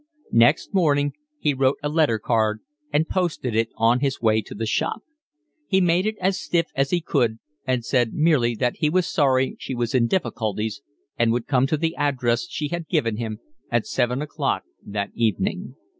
Next 0.33 0.73
morning 0.73 1.13
he 1.37 1.53
wrote 1.53 1.77
a 1.83 1.87
letter 1.87 2.17
card 2.17 2.61
and 2.91 3.07
posted 3.07 3.55
it 3.55 3.69
on 3.77 3.99
his 3.99 4.19
way 4.19 4.41
to 4.41 4.55
the 4.55 4.65
shop. 4.65 5.01
He 5.67 5.79
made 5.79 6.07
it 6.07 6.15
as 6.19 6.39
stiff 6.41 6.71
as 6.75 6.89
he 6.89 7.01
could 7.01 7.37
and 7.67 7.85
said 7.85 8.11
merely 8.11 8.55
that 8.55 8.77
he 8.77 8.89
was 8.89 9.05
sorry 9.05 9.55
she 9.59 9.75
was 9.75 9.93
in 9.93 10.07
difficulties 10.07 10.81
and 11.19 11.31
would 11.31 11.45
come 11.45 11.67
to 11.67 11.77
the 11.77 11.95
address 11.97 12.47
she 12.49 12.69
had 12.69 12.87
given 12.89 13.37
at 13.69 13.85
seven 13.85 14.23
o'clock 14.23 14.63
that 14.83 15.11
evening. 15.13 15.75